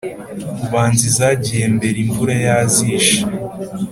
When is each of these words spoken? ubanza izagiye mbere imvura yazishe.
ubanza 0.65 1.03
izagiye 1.11 1.65
mbere 1.75 1.97
imvura 2.05 2.33
yazishe. 2.45 3.17